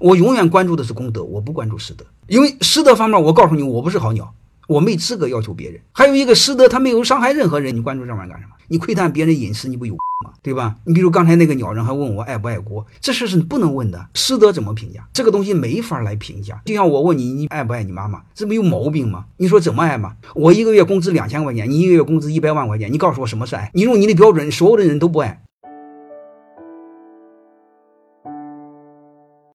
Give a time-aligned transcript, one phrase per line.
[0.00, 4.32] 我永远关注的是功德，我不关注师德，因为师德方面，我告诉你，我不是好鸟，
[4.68, 5.80] 我没资格要求别人。
[5.90, 8.52] 还有一个师德，他没有伤害任何人，你关注这玩意儿干什么？
[8.68, 10.30] 你窥探别人隐私，你不有吗？
[10.40, 10.76] 对吧？
[10.84, 14.08] 你比如刚才那个鸟人还问我爱不爱国，这事是不能问的。
[14.14, 15.04] 师德怎么评价？
[15.12, 16.62] 这个东西没法来评价。
[16.64, 18.22] 就像我问你，你爱不爱你妈妈？
[18.36, 19.24] 这不有毛病吗？
[19.38, 20.14] 你说怎么爱吗？
[20.36, 23.68] 我一个月工资两千块钱，你一个月工资一百万块钱，你告诉我什么是爱？
[23.74, 25.42] 你用你的标准，所有的人都不爱。